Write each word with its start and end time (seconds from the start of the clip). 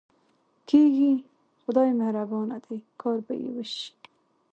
کېږي، 0.69 1.11
خدای 1.63 1.89
مهربانه 2.01 2.57
دی، 2.65 2.77
کار 3.01 3.17
به 3.25 3.33
یې 3.41 3.49
وشي. 3.55 3.89